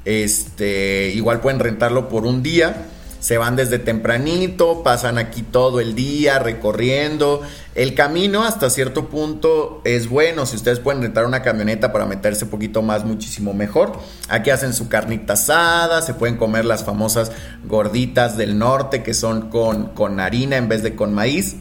[0.05, 5.95] Este, igual pueden rentarlo por un día se van desde tempranito, pasan aquí todo el
[5.95, 7.43] día recorriendo.
[7.75, 10.47] El camino hasta cierto punto es bueno.
[10.47, 13.93] Si ustedes pueden rentar una camioneta para meterse un poquito más, muchísimo mejor.
[14.29, 17.33] Aquí hacen su carnita asada, se pueden comer las famosas
[17.65, 21.57] gorditas del norte que son con, con harina en vez de con maíz.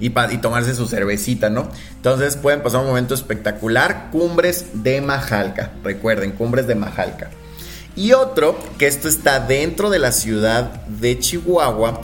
[0.00, 1.68] Y, y, tomarse su cervecita, ¿no?
[1.96, 4.08] Entonces pueden pasar un momento espectacular.
[4.10, 5.70] Cumbres de Majalca.
[5.84, 7.30] Recuerden, Cumbres de Majalca.
[7.96, 12.00] Y otro, que esto está dentro de la ciudad de Chihuahua,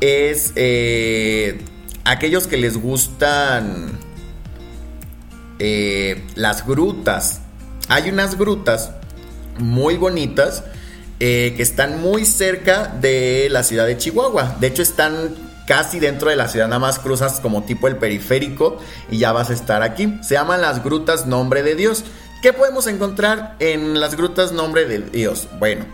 [0.00, 1.60] es eh,
[2.04, 3.98] aquellos que les gustan
[5.58, 7.40] eh, las grutas.
[7.88, 8.92] Hay unas grutas
[9.58, 10.64] muy bonitas
[11.20, 14.56] eh, que están muy cerca de la ciudad de Chihuahua.
[14.60, 15.34] De hecho, están
[15.66, 18.78] casi dentro de la ciudad, nada más cruzas como tipo el periférico
[19.10, 20.18] y ya vas a estar aquí.
[20.22, 22.04] Se llaman las grutas Nombre de Dios.
[22.42, 25.48] ¿Qué podemos encontrar en las grutas Nombre de Dios?
[25.58, 25.86] Bueno,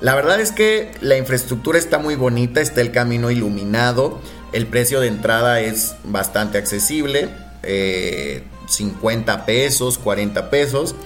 [0.00, 4.20] la verdad es que la infraestructura está muy bonita, está el camino iluminado,
[4.52, 7.28] el precio de entrada es bastante accesible,
[7.62, 10.96] 50 eh, pesos, 40 pesos.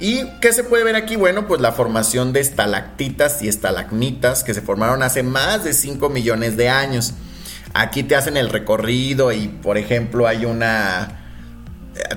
[0.00, 1.16] ¿Y qué se puede ver aquí?
[1.16, 6.10] Bueno, pues la formación de estalactitas y estalagmitas que se formaron hace más de 5
[6.10, 7.14] millones de años.
[7.72, 11.25] Aquí te hacen el recorrido y, por ejemplo, hay una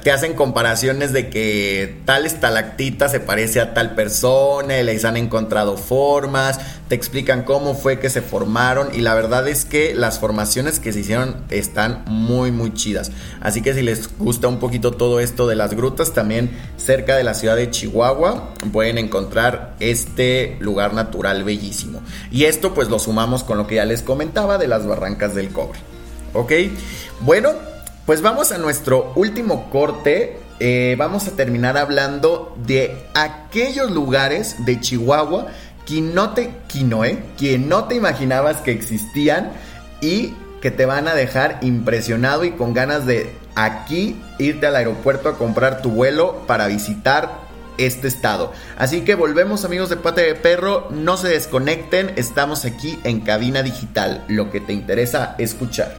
[0.04, 5.18] te hacen comparaciones de que tal estalactita se parece a tal persona, y les han
[5.18, 10.20] encontrado formas, te explican cómo fue que se formaron y la verdad es que las
[10.20, 13.12] formaciones que se hicieron están muy muy chidas.
[13.42, 17.24] Así que si les gusta un poquito todo esto de las grutas, también cerca de
[17.24, 22.02] la ciudad de Chihuahua pueden encontrar este lugar natural bellísimo.
[22.32, 25.50] Y esto pues lo sumamos con lo que ya les comentaba de las barrancas del
[25.50, 25.80] cobre.
[26.34, 26.52] ¿Ok?
[27.22, 27.69] Bueno,
[28.06, 30.40] pues vamos a nuestro último corte.
[30.60, 35.48] Eh, vamos a terminar hablando de aquellos lugares de Chihuahua
[35.86, 39.52] que no te, que no te imaginabas que existían
[40.02, 45.30] y que te van a dejar impresionado y con ganas de aquí irte al aeropuerto
[45.30, 48.52] a comprar tu vuelo para visitar este estado.
[48.78, 53.64] Así que volvemos amigos de Pate de Perro, no se desconecten, estamos aquí en cabina
[53.64, 55.98] digital, lo que te interesa escuchar.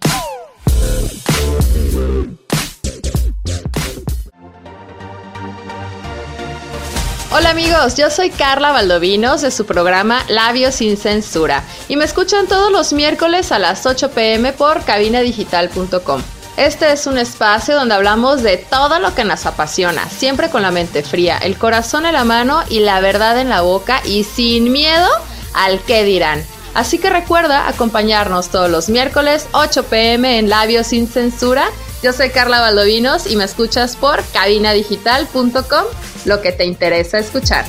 [7.32, 12.48] Hola amigos, yo soy Carla Valdovinos de su programa Labios sin Censura y me escuchan
[12.48, 16.22] todos los miércoles a las 8 pm por cabinadigital.com.
[16.56, 20.70] Este es un espacio donde hablamos de todo lo que nos apasiona, siempre con la
[20.70, 24.72] mente fría, el corazón en la mano y la verdad en la boca y sin
[24.72, 25.08] miedo
[25.54, 26.44] al que dirán.
[26.74, 31.70] Así que recuerda acompañarnos todos los miércoles 8 pm en Labios sin Censura
[32.02, 35.84] yo soy Carla Valdovinos y me escuchas por cabinadigital.com,
[36.24, 37.64] lo que te interesa escuchar.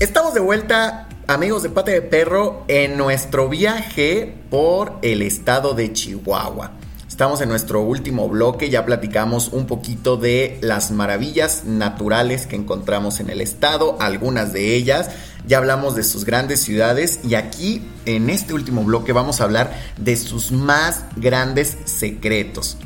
[0.00, 5.92] Estamos de vuelta, amigos de Pate de Perro, en nuestro viaje por el estado de
[5.92, 6.72] Chihuahua.
[7.12, 13.20] Estamos en nuestro último bloque, ya platicamos un poquito de las maravillas naturales que encontramos
[13.20, 15.10] en el estado, algunas de ellas,
[15.46, 19.78] ya hablamos de sus grandes ciudades y aquí en este último bloque vamos a hablar
[19.98, 22.78] de sus más grandes secretos.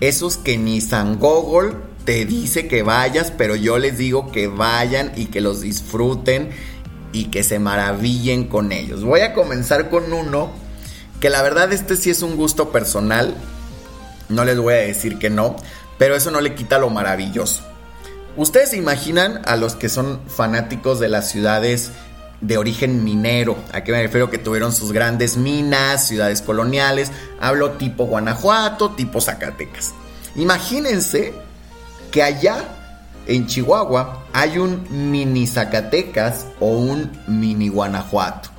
[0.00, 1.72] Esos que ni San Google
[2.04, 6.50] te dice que vayas, pero yo les digo que vayan y que los disfruten
[7.14, 9.02] y que se maravillen con ellos.
[9.02, 10.50] Voy a comenzar con uno
[11.20, 13.34] que la verdad este sí es un gusto personal
[14.32, 15.56] no les voy a decir que no,
[15.98, 17.62] pero eso no le quita lo maravilloso.
[18.36, 21.92] Ustedes se imaginan a los que son fanáticos de las ciudades
[22.40, 23.56] de origen minero.
[23.72, 24.30] ¿A qué me refiero?
[24.30, 27.12] Que tuvieron sus grandes minas, ciudades coloniales.
[27.40, 29.92] Hablo tipo Guanajuato, tipo Zacatecas.
[30.34, 31.34] Imagínense
[32.10, 32.64] que allá
[33.26, 38.50] en Chihuahua hay un mini Zacatecas o un mini Guanajuato.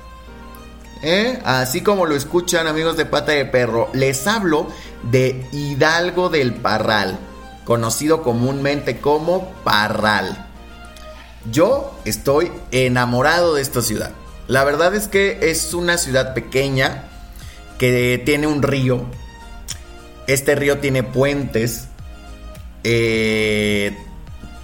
[1.02, 1.38] ¿Eh?
[1.44, 4.68] Así como lo escuchan amigos de pata de perro, les hablo
[5.10, 7.18] de Hidalgo del Parral.
[7.64, 10.46] conocido comúnmente como Parral.
[11.50, 14.10] Yo estoy enamorado de esta ciudad.
[14.48, 17.04] La verdad es que es una ciudad pequeña
[17.78, 19.06] que tiene un río.
[20.26, 21.88] Este río tiene puentes
[22.82, 23.96] eh,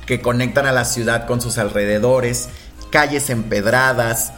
[0.05, 2.51] que conectan a la ciudad con sus alrededores,
[2.91, 4.32] calles empedradas,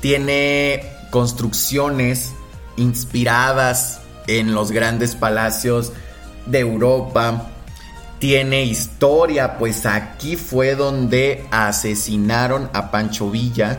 [0.00, 2.30] tiene construcciones
[2.76, 4.00] inspiradas
[4.38, 5.92] en los grandes palacios
[6.46, 7.50] de Europa.
[8.18, 13.78] Tiene historia, pues aquí fue donde asesinaron a Pancho Villa.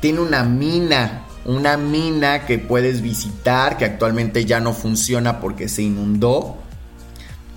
[0.00, 5.82] Tiene una mina, una mina que puedes visitar, que actualmente ya no funciona porque se
[5.82, 6.56] inundó.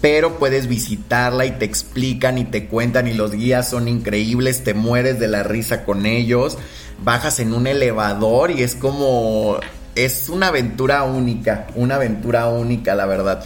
[0.01, 4.73] Pero puedes visitarla y te explican y te cuentan y los guías son increíbles, te
[4.73, 6.57] mueres de la risa con ellos.
[7.03, 9.59] Bajas en un elevador y es como
[10.05, 13.43] es una aventura única, una aventura única, la verdad.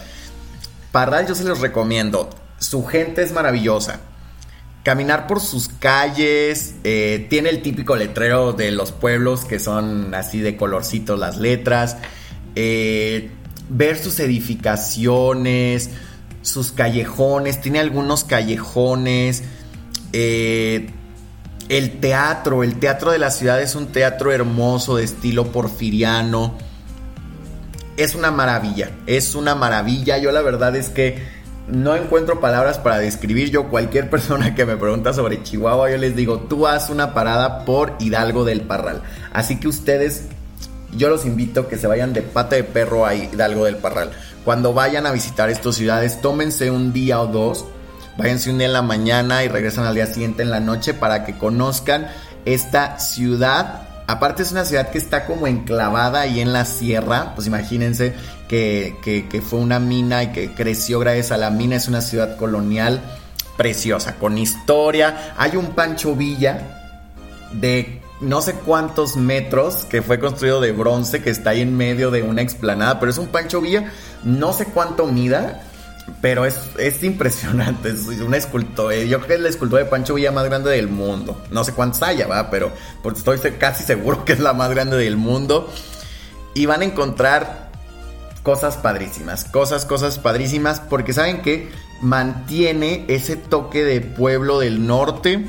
[0.91, 2.29] Parral yo se los recomiendo.
[2.59, 3.99] Su gente es maravillosa.
[4.83, 10.39] Caminar por sus calles, eh, tiene el típico letrero de los pueblos que son así
[10.39, 11.97] de colorcitos las letras.
[12.55, 13.31] Eh,
[13.69, 15.89] ver sus edificaciones,
[16.41, 19.43] sus callejones, tiene algunos callejones.
[20.11, 20.89] Eh,
[21.69, 26.55] el teatro, el teatro de la ciudad es un teatro hermoso de estilo porfiriano.
[27.95, 30.17] Es una maravilla, es una maravilla.
[30.17, 31.23] Yo la verdad es que
[31.67, 33.49] no encuentro palabras para describir.
[33.49, 37.65] Yo cualquier persona que me pregunta sobre Chihuahua, yo les digo, tú haz una parada
[37.65, 39.01] por Hidalgo del Parral.
[39.31, 40.25] Así que ustedes,
[40.97, 44.11] yo los invito a que se vayan de pata de perro a Hidalgo del Parral.
[44.43, 47.65] Cuando vayan a visitar estas ciudades, tómense un día o dos
[48.17, 51.25] Váyanse un día en la mañana y regresan al día siguiente en la noche para
[51.25, 52.07] que conozcan
[52.45, 53.81] esta ciudad.
[54.05, 57.33] Aparte es una ciudad que está como enclavada ahí en la sierra.
[57.35, 58.13] Pues imagínense
[58.47, 61.75] que, que, fue una mina y que creció gracias a la mina.
[61.75, 63.01] Es una ciudad colonial
[63.57, 65.33] preciosa, con historia.
[65.37, 66.81] Hay un Pancho Villa
[67.53, 72.09] de no sé cuántos metros que fue construido de bronce que está ahí en medio
[72.09, 73.91] de una explanada, pero es un Pancho Villa,
[74.23, 75.61] no sé cuánto mida,
[76.21, 78.95] pero es, es impresionante, es una escultura.
[78.95, 81.41] Yo creo que es la escultura de Pancho Villa más grande del mundo.
[81.51, 82.71] No sé cuántos haya, va, pero
[83.15, 85.71] estoy casi seguro que es la más grande del mundo.
[86.53, 87.71] Y van a encontrar
[88.43, 91.69] cosas padrísimas, cosas, cosas padrísimas, porque saben que
[92.01, 95.45] mantiene ese toque de pueblo del norte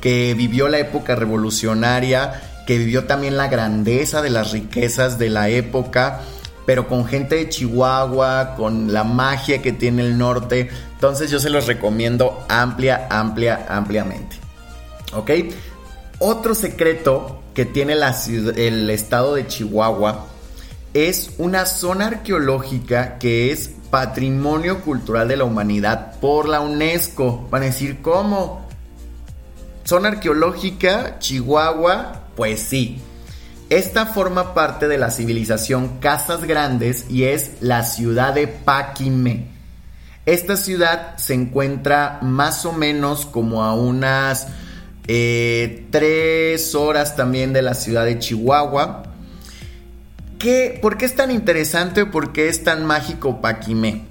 [0.00, 5.48] que vivió la época revolucionaria, que vivió también la grandeza de las riquezas de la
[5.48, 6.20] época
[6.66, 10.68] pero con gente de Chihuahua, con la magia que tiene el norte.
[10.94, 14.36] Entonces yo se los recomiendo amplia, amplia, ampliamente.
[15.14, 15.30] ¿Ok?
[16.18, 20.26] Otro secreto que tiene el estado de Chihuahua
[20.92, 27.46] es una zona arqueológica que es Patrimonio Cultural de la Humanidad por la UNESCO.
[27.50, 28.66] Van a decir, ¿cómo?
[29.84, 33.00] Zona arqueológica, Chihuahua, pues sí.
[33.68, 39.48] Esta forma parte de la civilización Casas Grandes y es la ciudad de Paquimé.
[40.24, 44.46] Esta ciudad se encuentra más o menos como a unas
[45.08, 49.02] eh, tres horas también de la ciudad de Chihuahua.
[50.38, 54.04] ¿Qué, ¿Por qué es tan interesante o por qué es tan mágico Paquimé?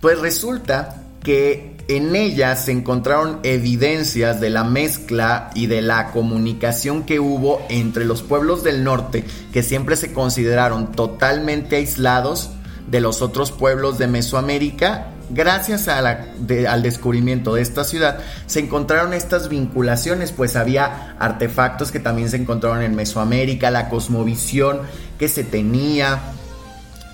[0.00, 7.02] Pues resulta que en ella se encontraron evidencias de la mezcla y de la comunicación
[7.02, 9.24] que hubo entre los pueblos del norte,
[9.54, 12.50] que siempre se consideraron totalmente aislados
[12.90, 15.08] de los otros pueblos de Mesoamérica.
[15.30, 22.28] Gracias al descubrimiento de esta ciudad se encontraron estas vinculaciones, pues había artefactos que también
[22.28, 24.80] se encontraron en Mesoamérica, la cosmovisión
[25.18, 26.20] que se tenía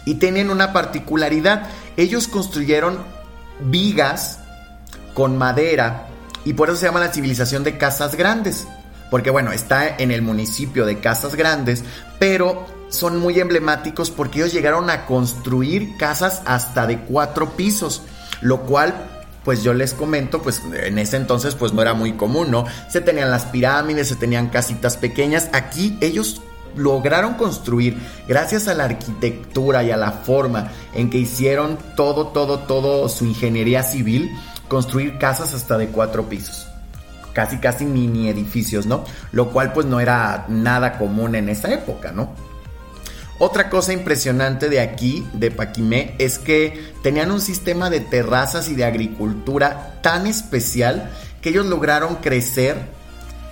[0.05, 1.69] y tienen una particularidad.
[1.97, 2.99] Ellos construyeron
[3.61, 4.41] vigas
[5.15, 6.09] con madera
[6.45, 8.67] y por eso se llama la civilización de Casas Grandes.
[9.11, 11.85] Porque bueno, está en el municipio de Casas Grandes,
[12.19, 18.03] pero son muy emblemáticos porque ellos llegaron a construir casas hasta de cuatro pisos,
[18.41, 18.95] lo cual
[19.45, 22.65] pues yo les comento, pues en ese entonces pues no era muy común, ¿no?
[22.89, 26.41] Se tenían las pirámides, se tenían casitas pequeñas, aquí ellos
[26.77, 27.97] lograron construir,
[28.27, 33.27] gracias a la arquitectura y a la forma en que hicieron todo, todo, todo su
[33.27, 34.31] ingeniería civil,
[34.69, 36.67] construir casas hasta de cuatro pisos.
[37.33, 39.05] Casi, casi mini edificios, ¿no?
[39.33, 42.33] Lo cual pues no era nada común en esa época, ¿no?
[43.39, 48.77] Otra cosa impresionante de aquí, de Paquimé, es que tenían un sistema de terrazas y
[48.77, 51.11] de agricultura tan especial
[51.43, 52.77] que ellos lograron crecer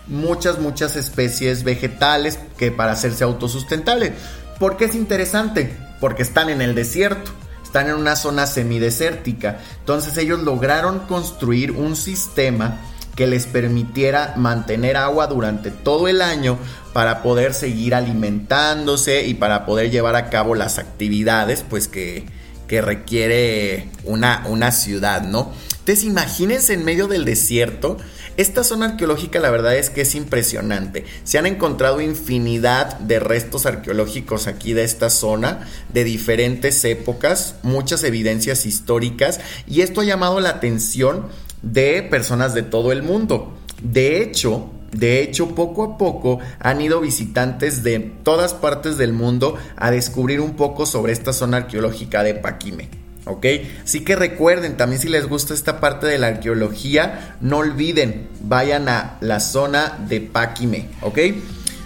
[0.06, 4.12] muchas, muchas especies vegetales que para hacerse autosustentables.
[4.60, 5.76] ¿Por qué es interesante?
[6.00, 7.31] Porque están en el desierto
[7.72, 9.60] están en una zona semidesértica.
[9.78, 12.76] Entonces ellos lograron construir un sistema
[13.16, 16.58] que les permitiera mantener agua durante todo el año
[16.92, 22.26] para poder seguir alimentándose y para poder llevar a cabo las actividades pues que,
[22.68, 25.50] que requiere una, una ciudad, ¿no?
[25.78, 27.96] Entonces imagínense en medio del desierto,
[28.36, 31.04] esta zona arqueológica la verdad es que es impresionante.
[31.24, 38.04] Se han encontrado infinidad de restos arqueológicos aquí de esta zona, de diferentes épocas, muchas
[38.04, 41.28] evidencias históricas, y esto ha llamado la atención
[41.62, 43.52] de personas de todo el mundo.
[43.82, 49.56] De hecho, de hecho, poco a poco han ido visitantes de todas partes del mundo
[49.76, 53.01] a descubrir un poco sobre esta zona arqueológica de Paquime.
[53.26, 53.46] ¿Ok?
[53.84, 58.88] Así que recuerden, también si les gusta esta parte de la arqueología, no olviden, vayan
[58.88, 61.18] a la zona de Paquime, ¿ok?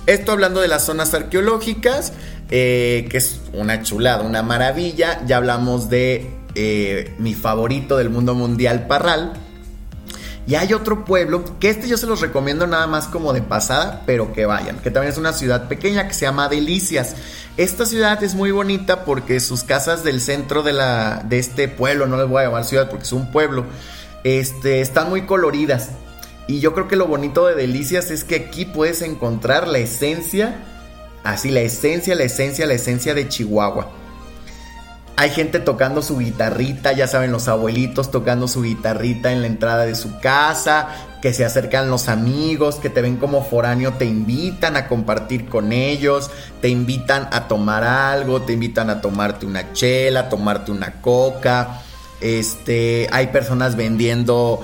[0.07, 2.13] Esto hablando de las zonas arqueológicas,
[2.51, 8.35] eh, que es una chulada, una maravilla, ya hablamos de eh, mi favorito del mundo
[8.35, 9.33] mundial, Parral.
[10.49, 14.03] Y hay otro pueblo, que este yo se los recomiendo nada más como de pasada,
[14.07, 17.17] pero que vayan, que también es una ciudad pequeña que se llama Delicias.
[17.57, 22.07] Esta ciudad es muy bonita porque sus casas del centro de, la, de este pueblo,
[22.07, 23.65] no les voy a llamar ciudad porque es un pueblo,
[24.23, 25.91] este, están muy coloridas.
[26.47, 30.63] Y yo creo que lo bonito de Delicias es que aquí puedes encontrar la esencia,
[31.25, 33.91] así la esencia, la esencia, la esencia de Chihuahua.
[35.19, 39.87] Hay gente tocando su guitarrita, ya saben, los abuelitos tocando su guitarrita en la entrada
[39.87, 40.89] de su casa,
[41.23, 45.73] que se acercan los amigos, que te ven como foráneo, te invitan a compartir con
[45.73, 51.01] ellos, te invitan a tomar algo, te invitan a tomarte una chela, a tomarte una
[51.01, 51.81] coca.
[52.21, 54.63] Este, hay personas vendiendo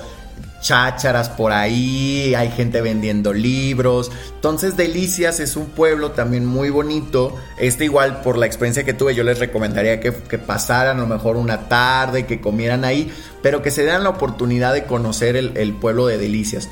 [0.63, 4.09] chácharas por ahí, hay gente vendiendo libros.
[4.33, 7.35] Entonces Delicias es un pueblo también muy bonito.
[7.59, 11.35] Este igual por la experiencia que tuve yo les recomendaría que, pasaran a lo mejor
[11.35, 16.07] una tarde, que comieran ahí, pero que se den la oportunidad de conocer el, pueblo
[16.07, 16.69] de Delicias.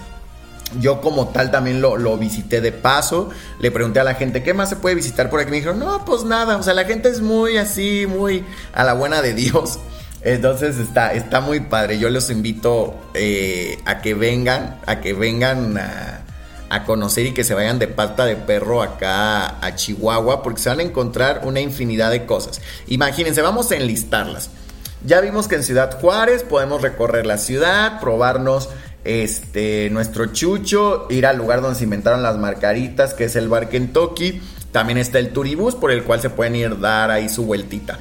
[0.80, 3.30] Yo como tal también lo, lo, visité de paso,
[3.60, 5.52] le pregunté a la gente, ¿qué más se puede visitar por aquí?
[5.52, 8.94] Me dijeron, no, pues nada, o sea, la gente es muy así, muy a la
[8.94, 9.80] buena de Dios.
[10.24, 11.98] Entonces está, está muy padre.
[11.98, 16.18] Yo los invito eh, a que vengan, a que vengan a,
[16.86, 20.80] conocer y que se vayan de pata de perro acá a Chihuahua, porque se van
[20.80, 22.62] a encontrar una infinidad de cosas.
[22.88, 24.50] Imagínense, vamos a enlistarlas.
[25.04, 28.70] Ya vimos que en Ciudad Juárez podemos recorrer la ciudad, probarnos
[29.04, 33.68] este nuestro chucho, ir al lugar donde se inventaron las marcaritas, que es el bar
[33.68, 34.42] Kentucky.
[34.72, 38.00] También está el Turibús, por el cual se pueden ir dar ahí su vueltita.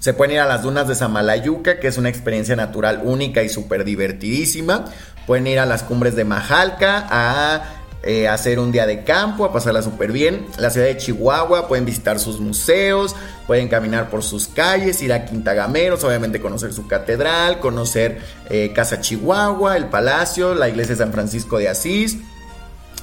[0.00, 3.50] Se pueden ir a las dunas de Samalayuca, que es una experiencia natural única y
[3.50, 4.86] súper divertidísima.
[5.26, 7.64] Pueden ir a las cumbres de Majalca a
[8.02, 10.46] eh, hacer un día de campo, a pasarla súper bien.
[10.56, 13.14] La ciudad de Chihuahua, pueden visitar sus museos,
[13.46, 19.02] pueden caminar por sus calles, ir a Quintagameros, obviamente conocer su catedral, conocer eh, Casa
[19.02, 22.16] Chihuahua, el Palacio, la iglesia de San Francisco de Asís.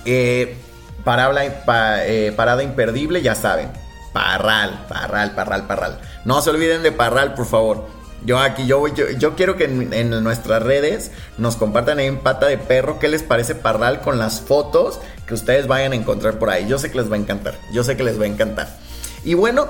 [0.04, 0.58] Eh,
[1.04, 3.70] parada imperdible, ya saben,
[4.18, 6.00] Parral, Parral, Parral, Parral.
[6.26, 7.86] No se olviden de Parral, por favor.
[8.26, 12.58] Yo aquí, yo, yo, quiero que en, nuestras redes nos compartan ahí en pata de
[12.58, 16.68] perro qué les parece Parral con las fotos que ustedes vayan a encontrar por ahí.
[16.68, 17.60] Yo sé que les va a encantar.
[17.72, 18.76] Yo sé que les va a encantar.
[19.24, 19.68] Y bueno,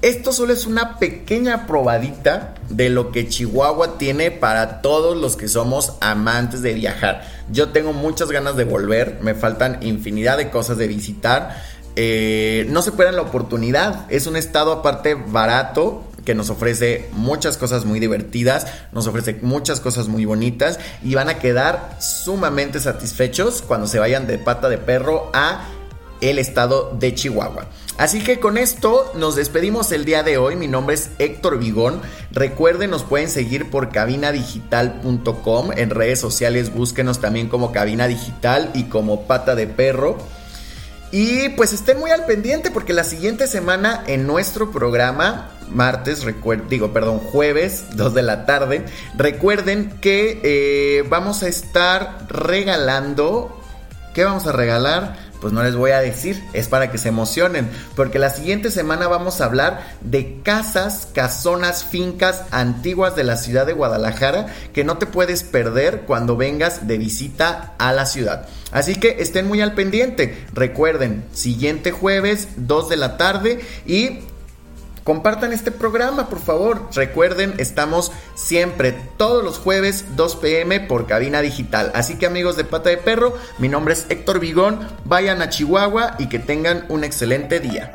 [0.00, 5.48] esto solo es una pequeña probadita de lo que Chihuahua tiene para todos los que
[5.48, 7.26] somos amantes de viajar.
[7.50, 11.60] Yo tengo muchas ganas de volver, me faltan infinidad de cosas de visitar.
[12.00, 14.06] Eh, no se pierdan la oportunidad.
[14.08, 19.80] Es un estado aparte barato que nos ofrece muchas cosas muy divertidas, nos ofrece muchas
[19.80, 24.78] cosas muy bonitas y van a quedar sumamente satisfechos cuando se vayan de pata de
[24.78, 25.64] perro a
[26.20, 27.66] el estado de Chihuahua.
[27.96, 30.54] Así que con esto nos despedimos el día de hoy.
[30.54, 32.00] Mi nombre es Héctor Vigón.
[32.30, 35.70] Recuerden, nos pueden seguir por cabinadigital.com.
[35.76, 40.16] En redes sociales búsquenos también como Cabina Digital y como Pata de Perro.
[41.10, 46.26] Y pues estén muy al pendiente porque la siguiente semana en nuestro programa, martes,
[46.68, 48.84] digo, perdón, jueves, 2 de la tarde,
[49.16, 53.54] recuerden que eh, vamos a estar regalando...
[54.14, 55.16] ¿Qué vamos a regalar?
[55.40, 59.08] Pues no les voy a decir, es para que se emocionen, porque la siguiente semana
[59.08, 64.98] vamos a hablar de casas, casonas, fincas antiguas de la ciudad de Guadalajara que no
[64.98, 68.48] te puedes perder cuando vengas de visita a la ciudad.
[68.72, 70.46] Así que estén muy al pendiente.
[70.52, 74.20] Recuerden, siguiente jueves, 2 de la tarde y
[75.08, 76.90] compartan este programa, por favor.
[76.94, 81.90] Recuerden, estamos siempre todos los jueves 2 pm por cabina digital.
[81.94, 84.86] Así que amigos de Pata de Perro, mi nombre es Héctor Vigón.
[85.06, 87.94] Vayan a Chihuahua y que tengan un excelente día.